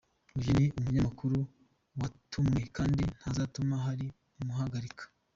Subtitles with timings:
[0.37, 1.37] Uyu ni umunyamakuru
[1.99, 4.05] watumwe kandi ntazatuma hari
[4.39, 5.03] umuhagarika.